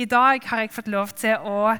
[0.00, 1.74] I dag har jeg fått lov til å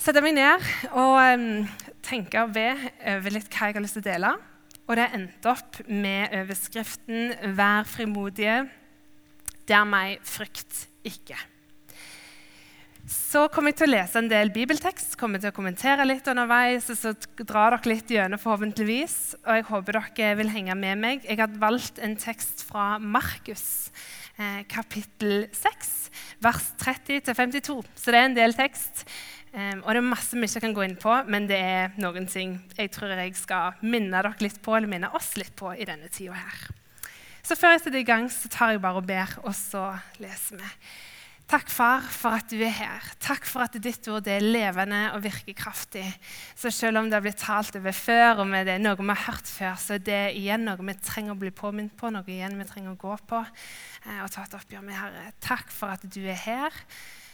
[0.00, 1.66] sette meg ned og um,
[2.06, 2.70] tenke og be
[3.12, 4.30] over litt hva jeg har lyst til å dele.
[4.88, 8.62] Og det endte opp med overskriften 'Vær frimodige,
[9.68, 11.36] der meg frykt ikke'.
[13.10, 16.88] Så kommer jeg til å lese en del bibeltekst, kommer til å kommentere litt underveis.
[16.88, 17.12] og så
[17.44, 21.24] drar dere litt gjennom forhåpentligvis, og jeg håper dere vil henge med meg.
[21.28, 23.90] Jeg har valgt en tekst fra Markus,
[24.70, 25.90] kapittel 6,
[26.40, 27.80] vers 30-52.
[27.94, 29.04] Så det er en del tekst.
[29.50, 32.28] Eh, og det er masse vi ikke kan gå inn på, men det er noen
[32.30, 35.86] ting jeg tror jeg skal minne dere litt på, eller minne oss litt på i
[35.88, 36.68] denne tida her.
[37.42, 39.88] Så før jeg setter i gang, så tar jeg bare og ber, og så
[40.22, 40.68] leser vi.
[41.50, 43.06] Takk, far, for at du er her.
[43.18, 46.04] Takk for at ditt ord er levende og virker kraftig.
[46.54, 49.24] Så selv om det har blitt talt over før, og det er noe vi har
[49.24, 52.54] hørt før, så er det igjen noe vi trenger å bli påminnet på, noe igjen
[52.54, 55.24] vi trenger å gå på eh, og ta et oppgjør med, Herre.
[55.42, 56.76] Takk for at du er her,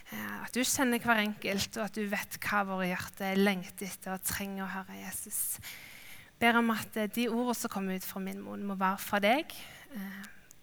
[0.09, 4.15] eh, at du kjenner hver enkelt, og at du vet hva våre hjerter lengter etter
[4.15, 5.43] og trenger å høre Jesus.
[5.61, 8.97] Jeg ber om at eh, de ordene som kommer ut fra min munn, må være
[9.05, 9.53] fra deg.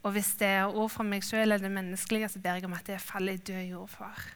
[0.05, 2.75] Og hvis det er ord fra meg sjøl eller det menneskelige, så ber jeg om
[2.77, 4.27] at det faller i død jord, far.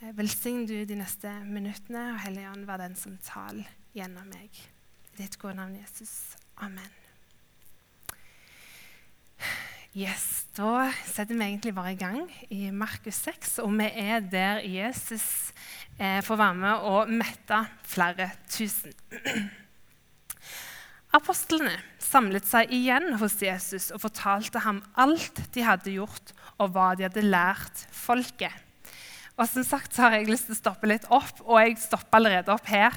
[0.00, 4.56] Eh, velsign du de neste minuttene, og Hellige Ånd, vær den som taler gjennom meg.
[5.12, 6.38] I ditt gode navn, Jesus.
[6.56, 6.88] Amen.
[9.90, 14.62] Yes, Da setter vi egentlig bare i gang i Markus 6, og vi er der
[14.64, 15.52] Jesus
[15.98, 18.94] eh, får være med og mette flere tusen.
[21.10, 26.92] Apostlene samlet seg igjen hos Jesus og fortalte ham alt de hadde gjort, og hva
[26.94, 28.54] de hadde lært folket.
[29.40, 32.52] Og som sagt har jeg lyst til å stoppe litt opp, og jeg stopper allerede
[32.52, 32.94] opp her.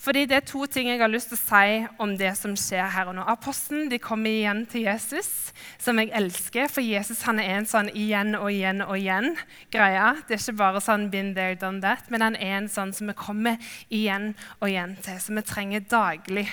[0.00, 2.86] Fordi det er to ting jeg har lyst til å si om det som skjer
[2.94, 3.24] her og nå.
[3.28, 5.50] Apostelen de kommer igjen til Jesus,
[5.82, 9.34] som jeg elsker, for Jesus han er en sånn igjen og igjen og igjen
[9.74, 10.12] greie.
[10.28, 13.10] Det er ikke bare sånn been there, done that, men han er en sånn som
[13.10, 16.46] vi kommer igjen og igjen til, som vi trenger daglig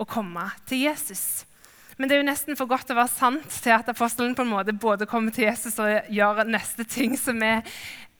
[0.00, 1.44] å komme til Jesus.
[1.96, 4.42] Men det er jo nesten for godt til å være sant til at apostelen på
[4.42, 7.62] en måte både kommer til Jesus og gjør neste ting som er,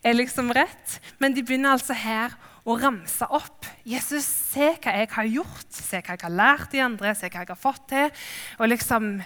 [0.04, 0.98] er liksom rett.
[1.18, 3.66] Men de begynner altså her å ramse opp.
[3.84, 7.42] Jesus, se hva jeg har gjort, se hva jeg har lært de andre, se hva
[7.42, 8.28] jeg har fått til.
[8.60, 9.16] Og liksom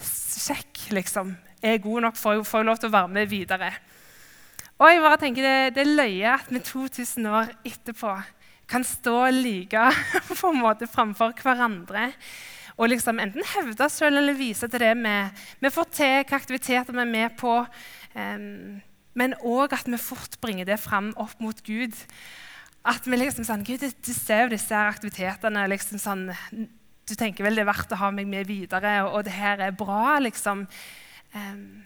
[0.00, 1.34] Sjekk, liksom.
[1.60, 3.68] Er jeg god nok for å få lov til å være med videre?
[4.80, 8.14] Og jeg bare tenker Det, det er løye at vi 2000 år etterpå
[8.70, 9.90] kan stå like
[10.40, 12.12] på en måte framfor hverandre
[12.80, 15.16] og liksom enten hevde sjøl eller vise til det vi,
[15.60, 17.58] vi får til, hvilke aktiviteter vi er med på.
[18.14, 18.78] Um,
[19.20, 21.96] men òg at vi fort bringer det fram opp mot Gud.
[22.88, 26.30] At vi liksom sånn, Gud, du ser jo disse aktivitetene liksom sånn,
[27.10, 29.58] Du tenker vel det er verdt å ha meg med videre, og, og det her
[29.64, 30.62] er bra, liksom.
[31.34, 31.82] Um,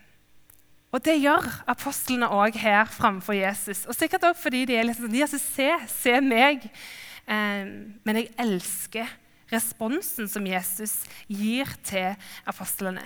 [0.94, 3.82] og det gjør apostlene òg her framfor Jesus.
[3.90, 6.68] Og sikkert òg fordi de er litt sånn Jesus, se, se meg.
[7.26, 7.66] Eh,
[8.06, 9.10] men jeg elsker
[9.50, 12.14] responsen som Jesus gir til
[12.46, 13.02] apostlene.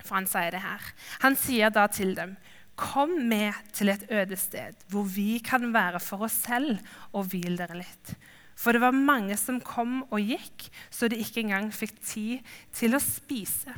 [0.00, 0.88] For han sier det her.
[1.22, 2.38] Han sier da til dem
[2.80, 6.78] Kom med til et øde sted hvor vi kan være for oss selv,
[7.12, 8.14] og hvil dere litt.
[8.56, 12.96] For det var mange som kom og gikk, så de ikke engang fikk tid til
[12.96, 13.76] å spise.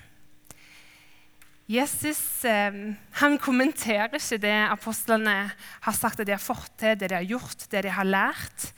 [1.70, 5.36] Jesus eh, han kommenterer ikke det apostlene
[5.84, 8.72] har sagt at de har fått til, det de har gjort, det de har lært.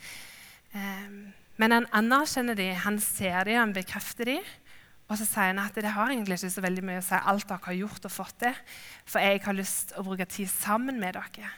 [0.75, 1.09] Eh,
[1.57, 4.53] men han anerkjenner dem, han ser dem, han bekrefter dem.
[5.05, 7.45] Og så sier han at det har egentlig ikke så veldig mye å si alt
[7.49, 8.63] dere har gjort og fått til,
[9.05, 11.51] for jeg har lyst til å bruke tid sammen med dere.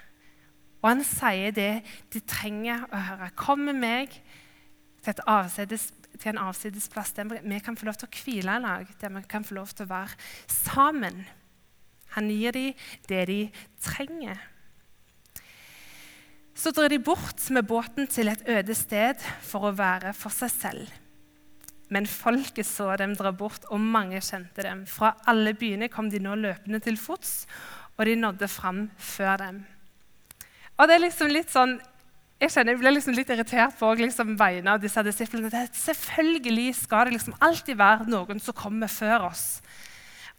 [0.84, 1.72] Og han sier det
[2.14, 3.32] de trenger å høre.
[3.40, 5.90] Kom med meg til, et avsides,
[6.20, 9.24] til en avsidesplass der vi kan få lov til å hvile i lag, der vi
[9.30, 10.18] kan få lov til å være
[10.52, 11.26] sammen.
[12.16, 13.42] Han gir dem det de
[13.84, 14.40] trenger.
[16.58, 20.50] Så drar de bort med båten til et øde sted for å være for seg
[20.50, 20.96] selv.
[21.94, 24.82] Men folket så dem dra bort, og mange kjente dem.
[24.90, 27.46] Fra alle byene kom de nå løpende til fots,
[27.96, 29.62] og de nådde fram før dem.
[30.78, 31.78] Og det er liksom litt sånn,
[32.38, 35.50] Jeg kjenner jeg ble liksom litt irritert på liksom, vegne av disse disiplene.
[35.50, 39.46] Det, selvfølgelig skal det liksom alltid være noen som kommer før oss.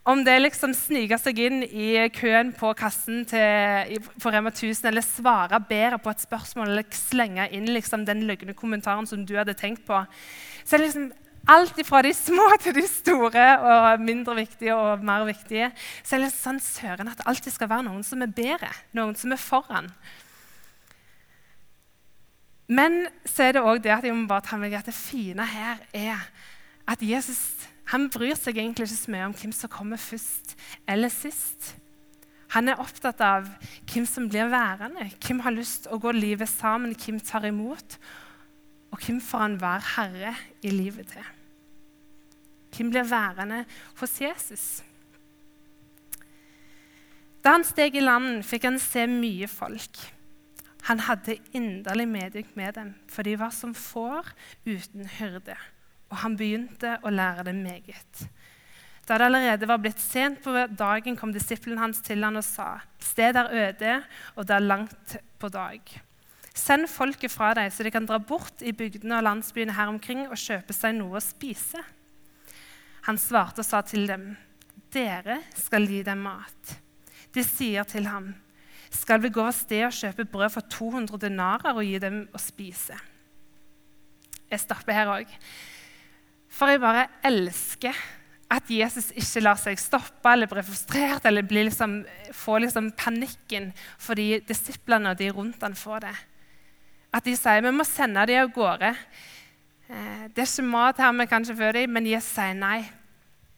[0.08, 5.04] Om det liksom sniker seg inn i køen på kassen til, på Rema 1000, eller
[5.04, 9.58] svare bedre på et spørsmål, eller slenge inn liksom den løgne kommentaren som du hadde
[9.58, 10.04] tenkt på.
[10.64, 11.10] Så er liksom
[11.48, 15.70] Alt fra de små til de store og mindre viktige og mer viktige.
[16.04, 19.14] Så er det sånn søren at det alltid skal være noen som er bedre, noen
[19.16, 19.88] som er foran.
[22.68, 25.46] Men så er det òg det at jeg må bare ta med at det fine
[25.48, 26.28] her er
[26.88, 27.40] at Jesus
[27.88, 30.52] han bryr seg egentlig ikke så mye om hvem som kommer først
[30.88, 31.70] eller sist.
[32.52, 33.48] Han er opptatt av
[33.88, 37.96] hvem som blir værende, hvem har lyst til å gå livet sammen, hvem tar imot,
[38.92, 40.34] og hvem får han være herre
[40.64, 41.32] i livet til.
[42.76, 43.64] Hvem blir værende
[44.00, 44.66] hos Jesus?
[47.44, 50.00] Da han steg i land, fikk han se mye folk.
[50.88, 54.30] Han hadde inderlig medynk med dem, for de var som får
[54.64, 55.56] uten hyrde.
[56.08, 58.24] Og han begynte å lære dem meget.
[59.08, 62.80] Da det allerede var blitt sent på dagen, kom disippelen hans til han og sa.:
[63.00, 63.94] Stedet er øde,
[64.36, 65.80] og det er langt på dag.
[66.54, 70.26] Send folket fra deg, så de kan dra bort i bygdene og landsbyene her omkring
[70.26, 71.80] og kjøpe seg noe å spise.
[73.06, 74.34] Han svarte og sa til dem,
[74.92, 76.78] Dere skal gi dem mat.
[77.32, 78.32] De sier til ham,
[78.94, 82.40] Skal vi gå av sted og kjøpe brød for 200 denarer og gi dem å
[82.40, 82.96] spise?
[84.48, 85.34] Jeg stopper her òg.
[86.48, 87.96] For jeg bare elsker
[88.48, 92.00] at Jesus ikke lar seg stoppe eller blir frustrert eller liksom,
[92.32, 96.14] får liksom panikken fordi disiplene og de rundt han får det.
[97.12, 98.94] At de sier vi må sende dem av gårde.
[99.88, 102.80] Eh, det er ikke mat her vi kan ikke fø dem, men Jesus sier nei.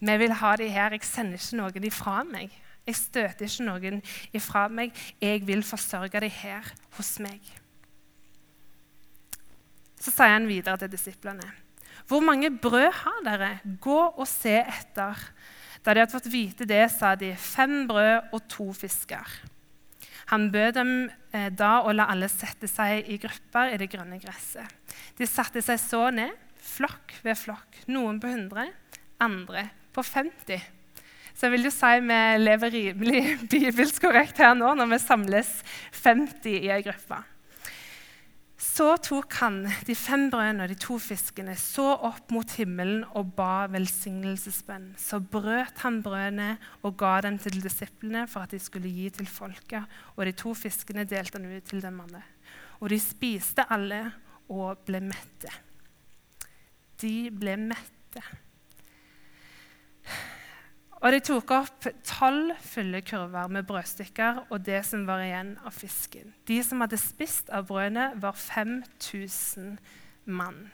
[0.01, 0.95] Vi vil ha dem her.
[0.95, 2.55] Jeg sender ikke noen ifra meg.
[2.89, 4.01] Jeg støter ikke noen
[4.37, 4.95] ifra meg.
[5.21, 7.41] Jeg vil forsørge dem her hos meg.
[10.01, 11.47] Så sier han videre til disiplene.
[12.09, 13.51] Hvor mange brød har dere?
[13.81, 15.19] Gå og se etter.
[15.85, 19.29] Da de hadde fått vite det, sa de fem brød og to fisker.
[20.33, 20.93] Han bød dem
[21.35, 24.67] eh, da å la alle sette seg i grupper i det grønne gresset.
[25.19, 28.69] De satte seg så ned, flokk ved flokk, noen på 100,
[29.25, 30.80] andre på 50.
[31.41, 33.21] Så jeg vil jo si vi lever rimelig
[33.55, 35.53] bibelsk korrekt her nå når vi samles
[35.97, 37.17] 50 i ei gruppe.
[38.61, 43.31] Så tok han de fem brødene og de to fiskene, så opp mot himmelen og
[43.39, 44.91] ba velsignelsesbønn.
[45.01, 46.51] Så brøt han brødene
[46.85, 49.89] og ga dem til disiplene for at de skulle gi til folket.
[50.19, 52.21] Og de to fiskene delte han ut til dem alle.
[52.85, 54.03] Og de spiste alle
[54.53, 55.57] og ble mette.
[57.01, 58.29] De ble mette.
[61.01, 65.73] Og de tok opp tolv fulle kurver med brødstykker og det som var igjen av
[65.73, 66.35] fisken.
[66.45, 69.79] De som hadde spist av brødene, var 5000
[70.29, 70.67] mann.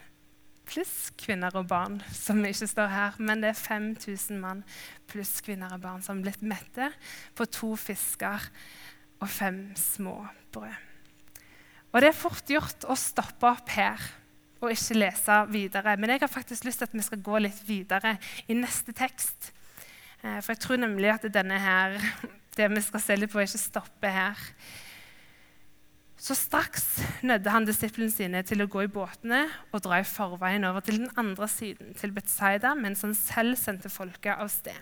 [0.67, 3.15] Pluss kvinner og barn, som ikke står her.
[3.23, 4.65] Men det er 5000 mann
[5.07, 6.91] pluss kvinner og barn som har blitt mette
[7.37, 8.51] på to fisker
[9.21, 10.19] og fem små
[10.51, 10.75] brød.
[11.95, 14.09] Og det er fort gjort å stoppe opp her
[14.59, 15.95] og ikke lese videre.
[15.95, 18.17] Men jeg har faktisk lyst til at vi skal gå litt videre
[18.51, 19.53] i neste tekst.
[20.23, 21.97] Eh, for jeg tror nemlig at denne her,
[22.57, 24.43] det vi skal se litt på, ikke stopper her.
[26.17, 26.85] Så straks
[27.21, 31.03] nødde han disiplene sine til å gå i båtene og dra i forveien over til
[31.03, 34.79] den andre siden, til Betzaida, mens han selv sendte folket av sted.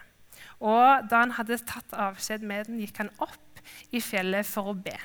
[0.64, 3.60] Og da han hadde tatt avskjed med den, gikk han opp
[3.92, 4.96] i fjellet for å be.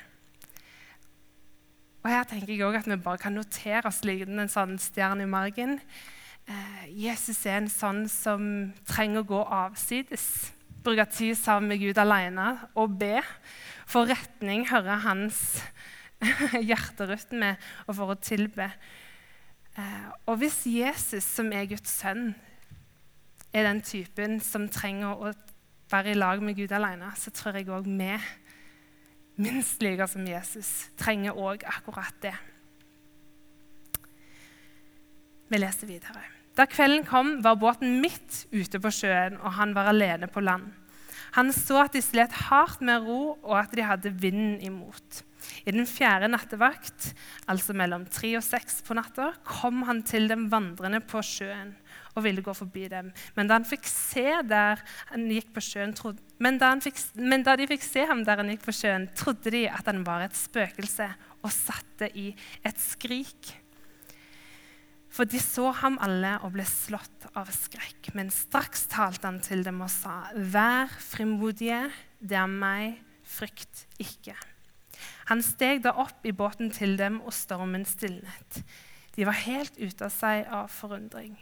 [2.00, 5.26] Og Her tenker jeg også at vi bare kan notere oss liggende en sånn stjerne
[5.26, 5.80] i margen.
[6.50, 8.42] Eh, Jesus er en sånn som
[8.88, 10.24] trenger å gå avsides.
[10.82, 13.20] Bruke tid sammen med Gud alene og be.
[13.90, 15.60] For retning, hører hans
[16.70, 17.54] hjerterytme
[17.86, 18.70] og for å tilbe.
[19.78, 22.32] Eh, og hvis Jesus, som er Guds sønn,
[23.54, 25.32] er den typen som trenger å
[25.90, 28.12] være i lag med Gud alene, så tror jeg òg vi,
[29.42, 32.34] minst like som Jesus, trenger òg akkurat det.
[35.50, 36.39] Vi leser videre.
[36.60, 40.66] Da kvelden kom, var båten midt ute på sjøen, og han var alene på land.
[41.32, 45.22] Han så at de slet hardt med ro, og at de hadde vinden imot.
[45.64, 47.14] I den fjerde nattevakt,
[47.48, 51.72] altså mellom tre og seks på natta, kom han til dem vandrende på sjøen
[52.12, 53.08] og ville gå forbi dem.
[53.38, 54.44] Men da, sjøen,
[55.96, 59.08] trodde, men, da fikk, men da de fikk se ham der han gikk på sjøen,
[59.16, 61.08] trodde de at han var et spøkelse,
[61.40, 62.34] og satte i
[62.68, 63.54] et skrik.
[65.10, 68.12] For de så ham alle og ble slått av skrekk.
[68.14, 71.82] Men straks talte han til dem og sa, Vær frimodige,
[72.20, 74.36] det er meg, frykt ikke.
[75.30, 78.62] Han steg da opp i båten til dem, og stormen stilnet.
[79.16, 81.36] De var helt ute av seg av forundring.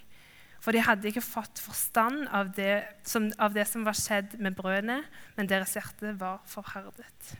[0.59, 4.57] For de hadde ikke fått forstand av det, som, av det som var skjedd med
[4.59, 5.03] brødene,
[5.37, 7.35] men deres hjerte var forherdet.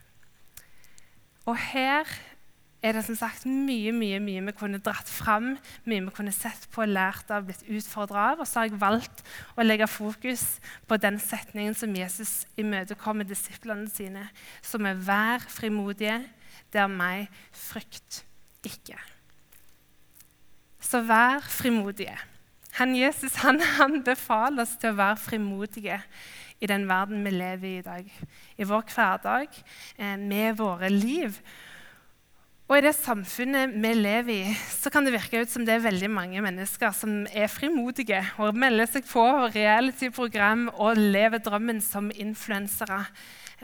[1.49, 2.07] Og her
[2.81, 5.51] er det som sagt mye mye, mye vi kunne dratt fram,
[5.89, 8.43] mye vi kunne sett på, lært av, blitt utfordra av.
[8.43, 9.23] Og så har jeg valgt
[9.59, 10.45] å legge fokus
[10.87, 14.29] på den setningen som Jesus imøtekommer disiplene sine,
[14.61, 16.23] som er 'vær frimodige,
[16.71, 18.23] det er meg, frykt
[18.63, 18.99] ikke'.
[20.79, 22.17] Så vær frimodige.
[22.79, 26.01] Han Jesus han, han befaler oss til å være frimodige
[26.59, 28.11] i den verden vi lever i i dag.
[28.57, 29.47] I vår hverdag,
[29.97, 31.39] eh, med våre liv.
[32.69, 35.87] Og i det samfunnet vi lever i, så kan det virke ut som det er
[35.87, 39.23] veldig mange mennesker som er frimodige og melder seg på
[39.55, 42.99] reality-program og lever drømmen som influensere.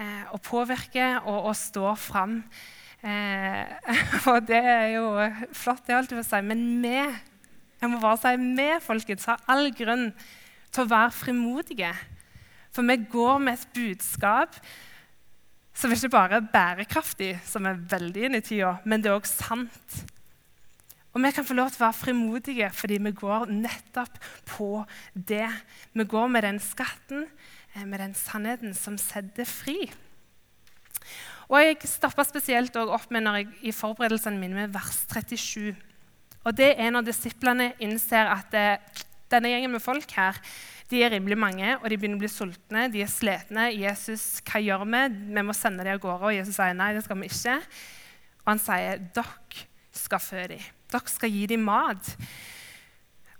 [0.01, 2.39] Eh, og påvirker og, og står fram.
[3.05, 3.93] Eh,
[4.33, 5.05] og det er jo
[5.53, 6.41] flott, det er alltid å si.
[6.50, 10.09] Men vi, jeg må bare si vi, folkens, har all grunn
[10.74, 11.93] til å være frimodige.
[12.74, 14.57] For vi går med et budskap
[15.75, 19.27] som ikke bare er bærekraftig, som er veldig inn i tida, men det er òg
[19.27, 19.98] sant.
[21.15, 24.17] Og vi kan få lov til å være frimodige fordi vi går nettopp
[24.51, 24.70] på
[25.15, 25.48] det.
[25.96, 27.27] Vi går med den skatten,
[27.74, 29.91] eh, med den sannheten som setter fri.
[31.48, 35.75] Og Jeg stoppa spesielt opp med når jeg, i forberedelsene mine med vers 37.
[36.44, 40.36] Og Det er når disiplene innser at det, eh, denne gjengen med folk her
[40.91, 42.87] de er rimelig mange, og de begynner å bli sultne.
[42.93, 43.69] De er slitne.
[43.73, 46.27] 'Jesus, hva gjør vi?' Vi må sende dem av gårde.
[46.29, 47.55] Og Jesus sier nei, det skal vi ikke.
[48.45, 50.67] Og han sier, 'Dere skal fø dem.
[50.91, 52.13] Dere skal gi dem mat.'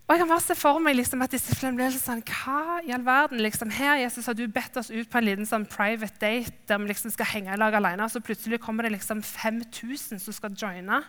[0.06, 3.02] Og jeg kan bare se for meg liksom, at disiplene blir sånn Hva i all
[3.06, 3.42] verden?
[3.42, 6.78] Liksom, her Jesus, har du bedt oss ut på en liten sånn private date der
[6.78, 10.34] vi liksom skal henge i lag alene, og så plutselig kommer det liksom 5000 som
[10.34, 11.02] skal joine,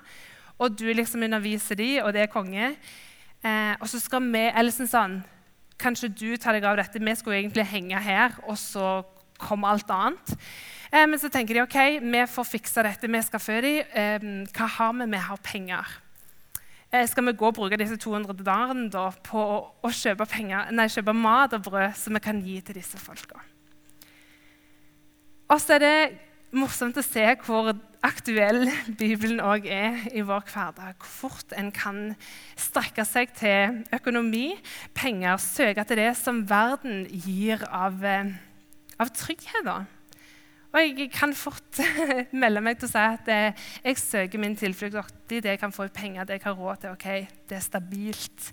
[0.56, 2.72] og du liksom underviser dem, og det er konge.
[3.44, 5.20] Eh, og så skal vi eller sånn,
[5.80, 7.02] Kanskje du tar deg av dette.
[7.02, 9.02] Vi skulle egentlig henge her, og så
[9.40, 10.34] kom alt annet.
[10.92, 13.92] Eh, men så tenker de ok, vi får fikse dette, vi skal fø dem.
[13.92, 15.08] Eh, hva har vi?
[15.12, 15.96] Vi har penger.
[16.92, 20.70] Eh, skal vi gå og bruke disse 200 dollarene da, på å, å kjøpe, penger,
[20.72, 23.42] nei, kjøpe, mat og brød som vi kan gi til disse folka?
[25.50, 25.98] Og så er det
[26.54, 27.72] morsomt å se hvor
[28.06, 30.94] aktuell Bibelen òg er i vår hverdag.
[31.00, 32.14] Hvor fort en kan
[32.58, 34.54] strekke seg til økonomi,
[34.94, 38.32] penger, søke til det som verden gir av, eh,
[38.98, 39.70] av trygghet.
[40.76, 41.80] Og jeg kan fort
[42.42, 45.74] melde meg til å si at eh, jeg søker min tilflukt i det jeg kan
[45.74, 46.90] få i penger, det jeg har råd til.
[46.94, 47.08] ok,
[47.48, 48.52] Det er stabilt.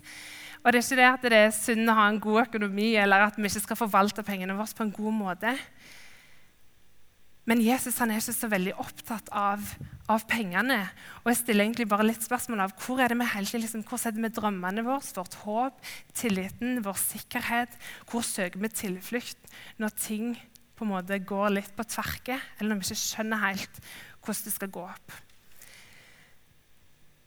[0.64, 3.26] Og det er ikke det at det er synd å ha en god økonomi, eller
[3.26, 5.52] at vi ikke skal forvalte pengene våre på en god måte.
[7.44, 9.64] Men Jesus han er ikke så veldig opptatt av,
[10.08, 10.78] av, pengene.
[11.22, 14.00] Og jeg stiller egentlig bare litt spørsmål av hvor er det vi hele liksom, hvor
[14.00, 15.84] setter vi drømmene våre, vårt håp,
[16.16, 17.76] tilliten, vår sikkerhet?
[18.08, 20.32] Hvor søker vi tilflukt når ting
[20.74, 23.84] på en måte går litt på tverke, eller når vi ikke skjønner helt
[24.24, 25.20] hvordan det skal gå opp?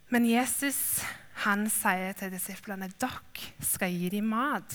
[0.09, 1.03] Men Jesus
[1.43, 4.73] han sier til disiplene dere skal gi dem mat.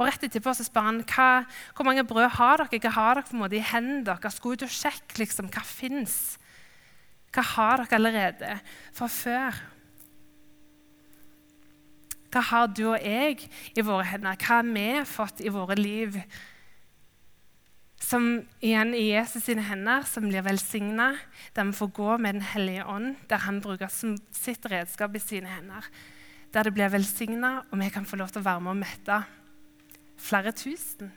[0.00, 1.44] Og rett etterpå så spør han hva,
[1.76, 4.40] hvor mange brød har dere Hva har dere på en måte i hendene deres.
[4.40, 6.38] Gå ut og sjekk liksom, hva fins.
[7.32, 8.56] Hva har dere allerede
[8.96, 9.60] fra før?
[12.32, 13.44] Hva har du og jeg
[13.76, 14.38] i våre hender?
[14.40, 16.16] Hva har vi fått i våre liv?
[18.02, 21.12] Som igjen i Jesus sine hender, som blir velsigna,
[21.54, 25.52] der vi får gå med Den hellige ånd, der han bruker sitt redskap i sine
[25.52, 25.86] hender.
[26.52, 29.22] Der det blir velsigna, og vi kan få lov til å være med og mette
[30.22, 31.10] flere tusen.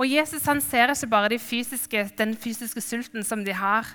[0.00, 3.88] Og Jesus han ser ikke bare de fysiske, den fysiske sulten som de har,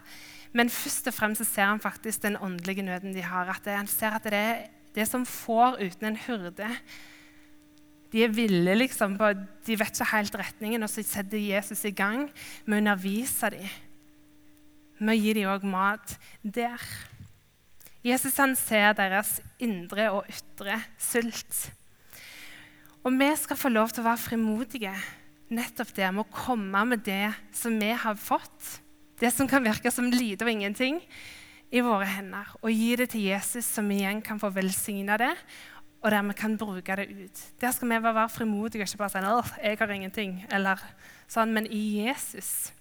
[0.54, 3.50] men først og fremst så ser han faktisk den åndelige nøden de har.
[3.50, 4.62] At han ser at det er
[4.96, 6.70] det som får uten en hurde.
[8.12, 9.18] De er ville, liksom,
[9.68, 12.30] de vet ikke helt retningen, og så setter Jesus i gang
[12.66, 13.74] med å undervise dem.
[15.02, 16.86] Med å gi dem òg mat der.
[18.06, 21.66] Jesus han ser deres indre og ytre sult.
[23.06, 24.94] Og vi skal få lov til å være frimodige
[25.54, 28.80] nettopp det med å komme med det som vi har fått,
[29.22, 30.98] det som kan virke som lite og ingenting,
[31.70, 35.34] i våre hender, og gi det til Jesus, som igjen kan få velsigne det,
[36.02, 37.44] og der vi kan bruke det ut.
[37.62, 40.82] Der skal vi være frimodige og ikke bare si at 'jeg har ingenting', eller
[41.28, 42.72] sånn, men i Jesus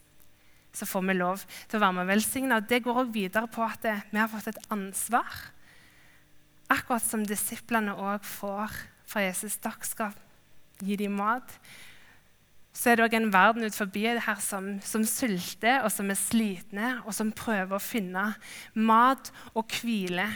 [0.72, 2.56] så får vi lov til å være med og velsigne.
[2.56, 5.50] Og det går også videre på at vi har fått et ansvar,
[6.70, 8.70] akkurat som disiplene òg får
[9.22, 9.58] Jesus.
[9.62, 10.14] Dere skal
[10.82, 11.58] gi dem mat.
[12.74, 16.18] Så er det òg en verden ut forbi her som, som, sulter, og som er
[16.18, 18.32] slitne, og som prøver å finne
[18.74, 20.26] mat og hvile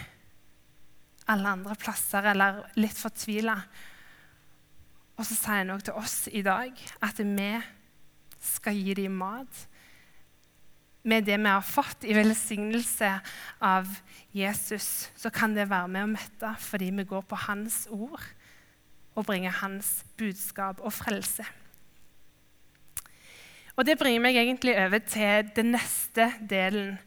[1.29, 3.57] alle andre plasser, eller litt fortvila.
[5.19, 7.51] Og så sier han òg til oss i dag at vi
[8.39, 9.67] skal gi dem mat.
[11.09, 13.11] Med det vi har fått i velsignelse
[13.65, 13.91] av
[14.35, 18.23] Jesus, så kan det være med å mette fordi vi går på hans ord
[19.19, 21.47] og bringe hans budskap og frelse.
[23.79, 26.99] Og Det bringer meg egentlig over til den neste delen,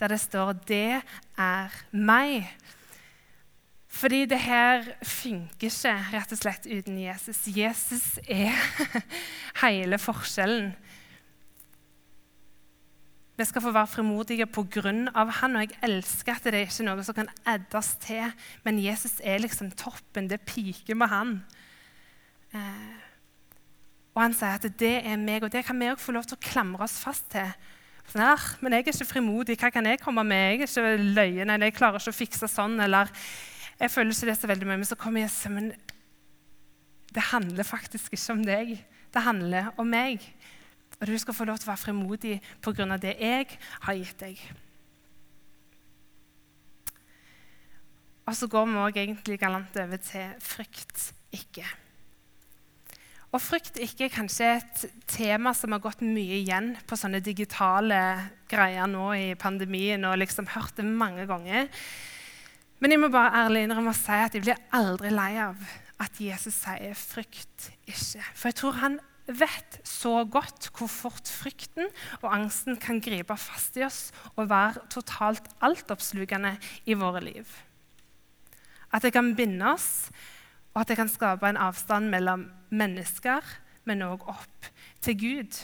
[0.00, 1.02] der det står 'Det
[1.38, 2.44] er meg'.
[3.88, 7.40] Fordi det her funker ikke rett og slett uten Jesus.
[7.46, 8.52] Jesus er
[9.64, 10.74] hele forskjellen.
[13.38, 15.24] Vi skal få være frimodige pga.
[15.30, 18.32] han, og jeg elsker at det er ikke noe som kan eddes til.
[18.64, 20.28] Men Jesus er liksom toppen.
[20.28, 21.44] Det piker med han.
[22.56, 23.08] Eh,
[24.14, 26.38] og han sier at det er meg, og det kan vi òg få lov til
[26.38, 27.50] å klamre oss fast til.
[28.08, 28.24] Sånn,
[28.64, 29.58] men jeg er ikke frimodig.
[29.60, 30.56] Hva kan jeg komme med?
[30.56, 32.78] Jeg er ikke løyen, eller jeg klarer ikke å fikse sånn.
[32.80, 33.12] eller
[33.78, 34.80] jeg føler ikke det så veldig mye.
[34.80, 35.72] Men så kommer jeg og men
[37.14, 38.72] det handler faktisk ikke om deg.
[39.14, 40.24] Det handler om meg.
[40.98, 42.96] Og du skal få lov til å være frimodig pga.
[42.96, 44.40] det jeg har gitt deg.
[48.26, 51.64] Og så går vi òg egentlig galant over til frykt ikke.
[53.28, 57.98] Og frykt ikke er kanskje et tema som har gått mye igjen på sånne digitale
[58.48, 61.68] greier nå i pandemien, og liksom hørt det mange ganger.
[62.80, 65.60] Men jeg må bare ærlig innrømme å si at jeg blir aldri lei av
[65.98, 68.22] at Jesus sier 'frykt ikke'.
[68.34, 71.90] For jeg tror han vet så godt hvor fort frykten
[72.22, 76.54] og angsten kan gripe fast i oss og være totalt altoppslukende
[76.86, 77.44] i våre liv.
[78.92, 80.08] At det kan binde oss,
[80.74, 83.44] og at det kan skape en avstand mellom mennesker,
[83.88, 84.68] men òg opp
[85.00, 85.62] til Gud.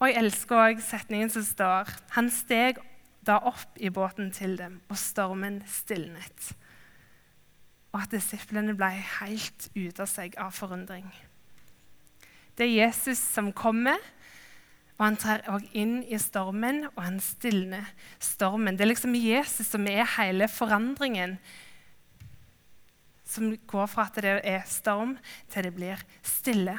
[0.00, 2.78] Og Jeg elsker òg setningen som står Han steg
[3.26, 6.54] da opp i båten til dem, og stormen stilnet
[7.90, 11.08] og at disiplene ble helt ute av seg av forundring.
[12.54, 13.98] Det er Jesus som kommer,
[14.98, 17.88] og han trer også inn i stormen, og han stilner
[18.22, 18.76] stormen.
[18.76, 21.38] Det er liksom Jesus som er hele forandringen.
[23.30, 25.14] Som går fra at det er storm,
[25.50, 26.76] til det blir stille.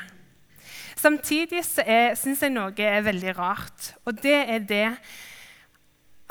[1.00, 4.88] Samtidig syns jeg noe er veldig rart, og det er det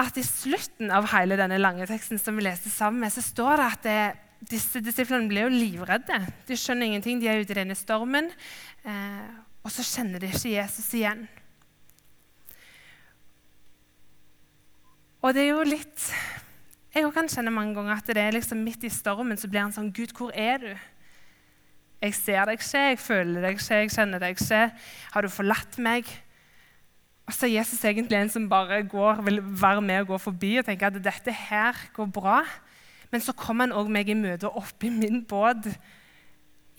[0.01, 3.61] at i slutten av hele denne lange teksten som vi leste sammen, med, så står
[3.61, 4.05] det at det,
[4.49, 6.21] disse disiplene blir jo livredde.
[6.49, 7.21] De skjønner ingenting.
[7.21, 8.31] De er ute i denne stormen,
[8.89, 9.27] eh,
[9.61, 11.27] og så kjenner de ikke Jesus igjen.
[15.21, 16.07] Og det er jo litt
[16.91, 19.75] Jeg kan kjenne mange ganger at det er liksom midt i stormen så blir han
[19.75, 20.73] sånn Gud, hvor er du?
[22.01, 24.63] Jeg ser deg ikke, jeg føler deg ikke, jeg kjenner deg ikke.
[25.13, 26.09] Har du forlatt meg?
[27.29, 30.57] Og så er Jesus egentlig en som bare går, vil være med og gå forbi
[30.59, 32.41] og tenke at dette her går bra.
[33.13, 35.69] Men så kommer han òg meg i møte oppi min båt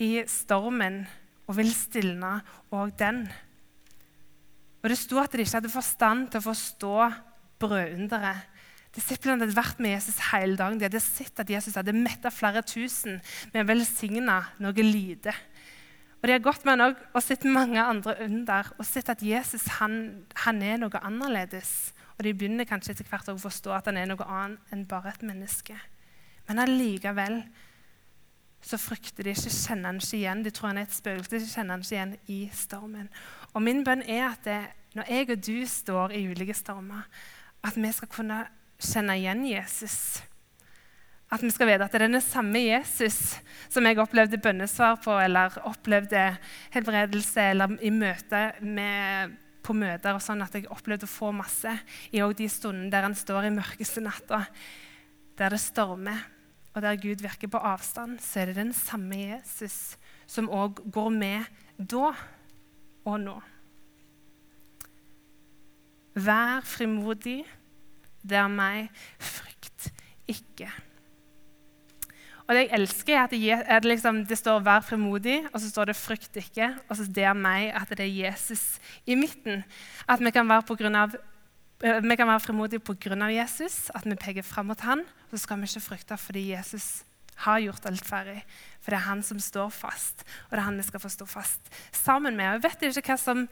[0.02, 1.06] i stormen
[1.46, 2.34] og vil stilne
[2.68, 3.24] òg den.
[4.82, 6.96] Og Det sto at de ikke hadde forstand til å forstå
[7.62, 8.51] brødunderet.
[8.92, 10.76] Disiplene hadde vært med Jesus hele dagen.
[10.80, 13.22] De hadde sett at Jesus hadde metta flere tusen
[13.54, 15.32] med velsigna noe lite.
[16.20, 19.64] Og De har gått med han og sett mange andre under og sett at Jesus
[19.80, 21.90] han, han er noe annerledes.
[22.18, 25.10] Og De begynner kanskje etter hvert å forstå at han er noe annet enn bare
[25.10, 25.74] et menneske.
[26.46, 27.40] Men allikevel
[28.62, 30.44] så frykter de ikke, kjenner han ikke igjen.
[30.44, 33.10] De tror han er et spøkelse, de kjenner han ikke igjen i stormen.
[33.56, 34.60] Og min bønn er at det,
[34.94, 37.08] når jeg og du står i ulike stormer,
[37.66, 38.44] at vi skal kunne
[38.84, 39.96] kjenne igjen Jesus.
[41.32, 43.38] At vi skal vite at det er den samme Jesus
[43.72, 46.26] som jeg opplevde bønnesvar på, eller opplevde
[46.74, 51.72] helbredelse, eller i møte med, på møter, og sånn at jeg opplevde å få masse
[52.12, 54.42] i de stundene der han står i mørkeste natta,
[55.40, 56.20] der det stormer
[56.72, 59.96] og der Gud virker på avstand, så er det den samme Jesus
[60.28, 62.12] som òg går med da
[63.04, 63.34] og nå.
[66.12, 67.42] Vær frimodig,
[68.22, 69.90] det er meg, frykt
[70.30, 70.70] ikke.
[72.42, 75.84] Og Det jeg elsker, er at det, liksom, det står 'vær frimodig', og så står
[75.84, 76.78] det 'frykt ikke'.
[76.88, 79.64] Og så det er meg, at det er Jesus i midten.
[80.08, 81.14] At vi kan være på grunn av
[81.82, 83.26] Eh, vi kan være fremodige pga.
[83.32, 87.04] Jesus, at vi peker fram mot han, Så skal vi ikke frykte fordi Jesus
[87.36, 88.42] har gjort alt ferdig.
[88.80, 91.26] For det er han som står fast, og det er han vi skal få stå
[91.26, 91.60] fast
[91.92, 92.46] sammen med.
[92.46, 93.48] Og jeg vet ikke hva som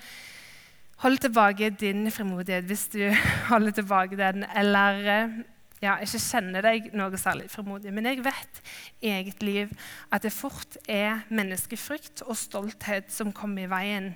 [1.01, 3.01] holder tilbake din frimodighet, hvis du
[3.53, 5.39] holder tilbake den, eller eh,
[5.81, 7.93] ja, ikke kjenner deg noe særlig frimodig.
[7.97, 8.63] Men jeg vet
[9.01, 9.73] i eget liv
[10.13, 14.13] at det fort er menneskefrykt og stolthet som kommer i veien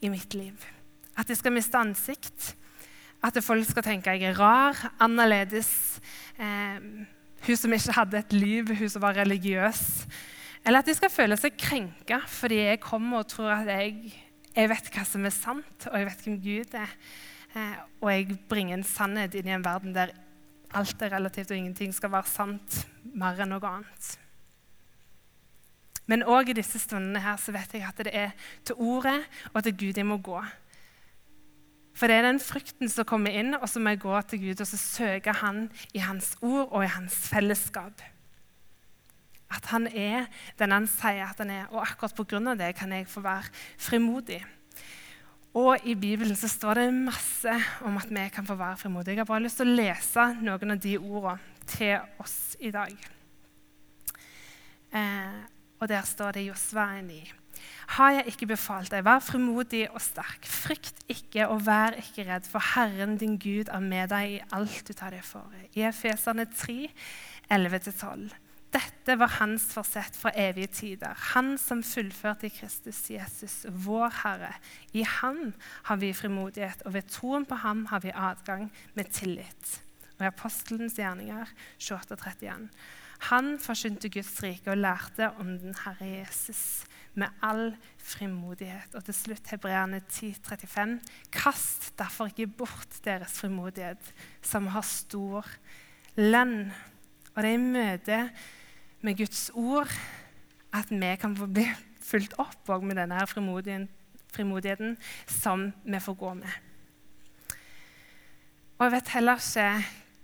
[0.00, 0.56] i mitt liv.
[1.16, 2.54] At jeg skal miste ansikt
[3.24, 6.00] at folk skal tenke jeg er rar, annerledes.
[6.36, 6.80] Eh,
[7.44, 10.04] hun som ikke hadde et liv, hun som var religiøs.
[10.64, 14.12] Eller at de skal føle seg krenka fordi jeg kommer og tror at jeg,
[14.54, 16.92] jeg vet hva som er sant, og jeg vet hvem Gud er.
[17.54, 20.14] Eh, og jeg bringer en sannhet inn i en verden der
[20.74, 24.14] alt er relativt, og ingenting skal være sant mer enn noe annet.
[26.10, 28.34] Men òg i disse stundene her så vet jeg at det er
[28.66, 29.22] til ordet
[29.54, 30.42] og til Gud jeg må gå.
[31.94, 34.60] For det er den frykten som kommer inn, og så må jeg gå til Gud
[34.60, 38.02] og så søke Han i Hans ord og i Hans fellesskap.
[39.54, 40.26] At Han er
[40.58, 42.54] den Han sier at Han er, og akkurat pga.
[42.54, 44.44] det kan jeg få være frimodig.
[45.54, 47.52] Og i Bibelen så står det masse
[47.86, 49.14] om at vi kan få være frimodige.
[49.14, 51.38] Jeg har bare lyst til å lese noen av de ordene
[51.70, 52.90] til oss i dag.
[54.94, 55.38] Eh,
[55.78, 57.20] og der står det i Josva 9.
[57.94, 60.46] Har jeg ikke befalt deg, vær frimodig og sterk.
[60.48, 64.82] Frykt ikke og vær ikke redd, for Herren din Gud er med deg i alt
[64.88, 65.46] du tar deg for.
[65.74, 66.88] I Efeserne 3,
[67.52, 68.32] 11-12.
[68.74, 71.14] Dette var hans forsett fra evige tider.
[71.34, 74.50] Han som fullførte i Kristus Jesus, vår Herre.
[74.92, 75.52] I ham
[75.86, 79.76] har vi frimodighet, og ved troen på ham har vi adgang med tillit.
[80.18, 81.46] Og i Apostelens gjerninger
[81.78, 82.66] 28-31.
[83.30, 86.84] Han forsynte Guds rike og lærte om den Herre Jesus
[87.14, 88.94] med all frimodighet.
[88.94, 90.98] Og til slutt Hebreerne 10,35.:
[91.32, 95.46] Kast derfor ikke bort deres frimodighet, som har stor
[96.16, 96.72] lønn.
[97.34, 98.18] Og det er i møte
[99.04, 99.90] med Guds ord
[100.74, 101.66] at vi kan få bli
[102.04, 104.96] fulgt opp med denne frimodigheten,
[105.30, 106.54] som vi får gå med.
[108.78, 109.68] Og jeg vet heller ikke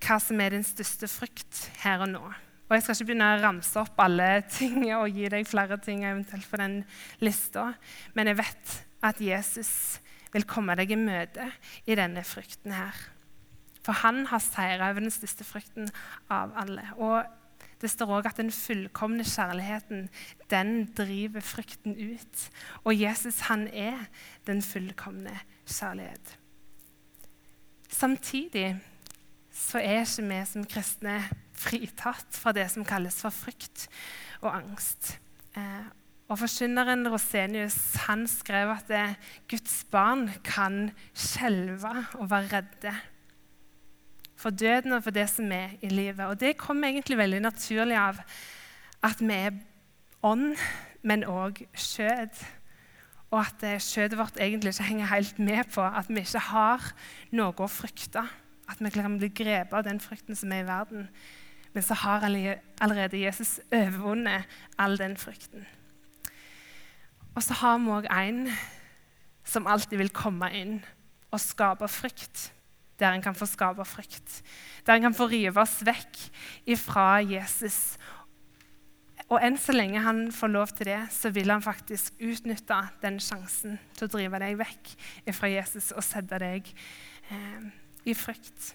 [0.01, 2.23] hva som er din største frykt her og nå.
[2.71, 6.05] Og Jeg skal ikke begynne å ramse opp alle ting og gi deg flere ting
[6.07, 6.77] eventuelt på den
[7.23, 7.73] lista,
[8.15, 9.73] men jeg vet at Jesus
[10.31, 11.49] vil komme deg i møte
[11.87, 12.95] i denne frykten her.
[13.83, 15.89] For han har seira over den største frykten
[16.31, 16.85] av alle.
[17.01, 17.27] Og
[17.81, 20.09] det står òg at den fullkomne kjærligheten
[20.53, 22.47] den driver frykten ut.
[22.85, 24.07] Og Jesus han er
[24.47, 25.33] den fullkomne
[25.65, 26.37] kjærlighet.
[27.91, 28.75] Samtidig
[29.51, 31.17] så er ikke vi som kristne
[31.61, 33.89] fritatt fra det som kalles for frykt
[34.41, 35.17] og angst.
[35.59, 35.89] Eh,
[36.31, 39.07] og Forkynneren Rosenius han skrev at det,
[39.51, 41.91] Guds barn kan skjelve
[42.21, 42.95] og være redde
[44.41, 46.27] for døden og for det som er i livet.
[46.27, 48.21] Og Det kommer egentlig veldig naturlig av
[49.03, 49.59] at vi er
[50.23, 50.57] ånd,
[51.03, 52.41] men òg skjød.
[53.31, 56.93] Og at skjødet vårt egentlig ikke henger helt med på at vi ikke har
[57.31, 58.25] noe å frykte.
[58.71, 61.09] At vi kan bli grepet av den frykten som er i verden.
[61.73, 64.45] Men så har allerede Jesus overvunnet
[64.79, 65.67] all den frykten.
[67.35, 68.49] Og så har vi òg en
[69.45, 70.81] som alltid vil komme inn
[71.31, 72.51] og skape frykt.
[73.01, 74.43] Der en kan få skape frykt.
[74.87, 76.19] Der en kan få rive oss vekk
[76.69, 77.97] ifra Jesus.
[79.31, 83.21] Og enn så lenge han får lov til det, så vil han faktisk utnytte den
[83.23, 84.93] sjansen til å drive deg vekk
[85.31, 86.67] ifra Jesus og sette deg
[87.31, 87.71] eh,
[88.11, 88.73] i frykt.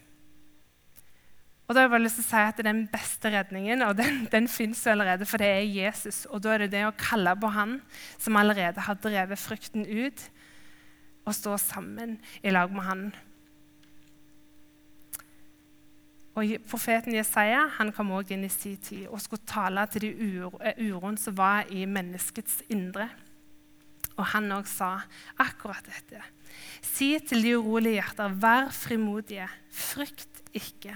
[1.66, 4.26] Og da har jeg bare lyst til å si at Den beste redningen og den,
[4.34, 6.24] den fins allerede, for det er Jesus.
[6.30, 7.80] Og Da er det det å kalle på Han
[8.22, 10.28] som allerede har drevet frykten ut,
[11.26, 13.08] og stå sammen i lag med Han.
[16.36, 20.10] Og Profeten Jesaja han kom også inn i sin tid og skulle tale til de
[20.43, 23.08] eh, uroen som var i menneskets indre.
[24.15, 24.98] Og han òg sa
[25.39, 26.21] akkurat dette.
[26.84, 30.95] Si til de urolige hjerter, vær frimodige, frykt ikke.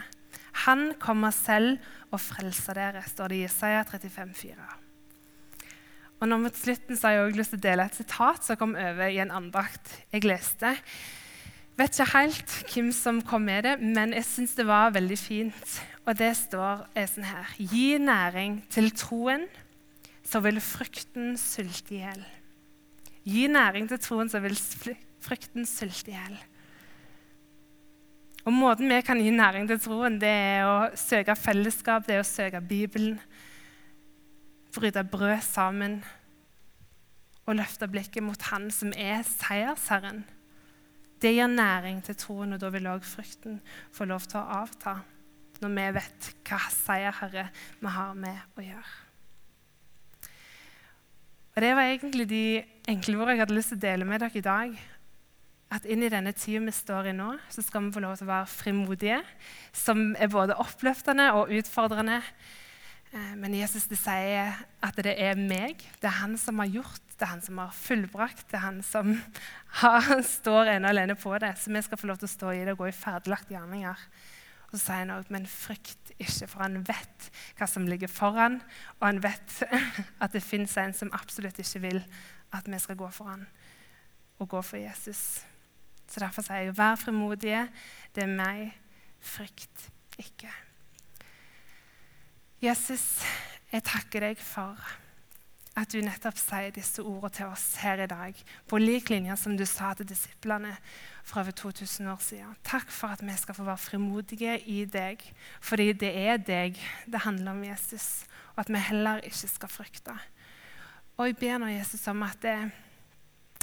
[0.65, 1.80] Han kommer selv
[2.12, 4.69] og frelser dere, står det i Jesaja 35, 4.
[6.19, 8.60] Og nå mot slutten så har jeg også lyst til å dele et sitat som
[8.60, 10.73] kom over i en andakt jeg leste.
[11.80, 15.76] Vet ikke helt hvem som kom med det, men jeg syns det var veldig fint.
[16.04, 19.46] Og det står sånn her Gi næring til troen,
[20.28, 22.26] så vil frykten sulte i hjel.
[23.24, 24.58] Gi næring til troen, så vil
[25.24, 26.36] frykten sulte i hjel.
[28.44, 32.24] Og Måten vi kan gi næring til troen, det er å søke fellesskap, det er
[32.24, 33.20] å søke Bibelen.
[34.76, 36.02] Bryte brød sammen
[37.48, 40.26] og løfte blikket mot Han som er seiersherren.
[41.19, 43.60] Det gir næring til troen, og da vil òg frykten
[43.95, 44.99] få lov til å avta.
[45.60, 47.49] Når vi vet hva seierherre
[47.82, 48.93] vi har med å gjøre.
[51.55, 52.45] Og Det var egentlig de
[52.88, 54.79] enkle ordene jeg hadde lyst til å dele med dere i dag
[55.69, 58.25] at inn i denne tida vi står i nå, så skal vi få lov til
[58.25, 59.19] å være frimodige,
[59.75, 62.21] som er både oppløftende og utfordrende.
[63.12, 67.06] Eh, men Jesus det sier at det er meg, det er han som har gjort,
[67.17, 69.15] det er han som har fullbrakt, det er han som
[69.82, 71.56] har, står ene alene på det.
[71.58, 74.06] Så vi skal få lov til å stå i det og gå i ferdiglagte gjerninger.
[74.69, 78.60] Og så sier han også, men frykt ikke, for han vet hva som ligger foran,
[79.00, 79.58] og han vet
[80.24, 82.04] at det fins en som absolutt ikke vil
[82.54, 83.48] at vi skal gå foran
[84.39, 85.41] og gå for Jesus.
[86.10, 87.67] Så Derfor sier jeg, vær frimodige.
[88.15, 88.72] Det er meg.
[89.19, 90.68] Frykt ikke.
[92.60, 93.22] Jesus,
[93.72, 94.76] jeg takker deg for
[95.80, 98.36] at du nettopp sier disse ordene til oss her i dag,
[98.67, 100.74] på lik linje som du sa til disiplene
[101.24, 102.52] for over 2000 år siden.
[102.67, 105.24] Takk for at vi skal få være frimodige i deg,
[105.63, 110.19] fordi det er deg det handler om, Jesus, og at vi heller ikke skal frykte.
[111.15, 112.60] Og jeg ber nå Jesus om at det,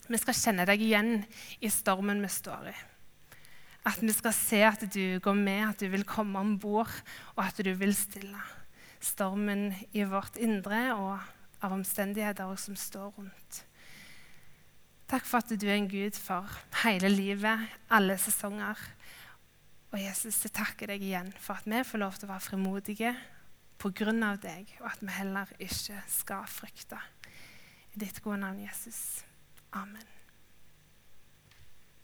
[0.09, 1.19] vi skal kjenne deg igjen
[1.61, 2.79] i stormen vi står i.
[3.93, 7.03] At vi skal se at du går med, at du vil komme om bord,
[7.37, 8.56] og at du vil stille
[9.07, 13.63] stormen i vårt indre og av omstendigheter som står rundt.
[15.07, 16.51] Takk for at du er en Gud for
[16.83, 17.63] hele livet,
[17.95, 18.81] alle sesonger.
[19.95, 23.15] Og Jesus, jeg takker deg igjen for at vi får lov til å være frimodige
[23.79, 24.37] pga.
[24.43, 26.99] deg, og at vi heller ikke skal frykte.
[27.95, 29.25] I ditt gode navn, Jesus.
[29.73, 30.16] Amen.